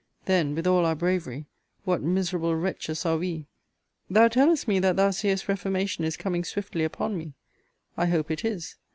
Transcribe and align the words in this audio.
Then, 0.25 0.55
with 0.55 0.65
all 0.65 0.83
our 0.83 0.95
bravery, 0.95 1.45
what 1.83 2.01
miserable 2.01 2.55
wretches 2.55 3.05
are 3.05 3.17
we! 3.19 3.45
Thou 4.09 4.29
tellest 4.29 4.67
me 4.67 4.79
that 4.79 4.95
thou 4.95 5.11
seest 5.11 5.47
reformation 5.47 6.03
is 6.03 6.17
coming 6.17 6.43
swiftly 6.43 6.83
upon 6.83 7.15
me. 7.15 7.35
I 7.95 8.07
hope 8.07 8.31
it 8.31 8.43
is. 8.43 8.77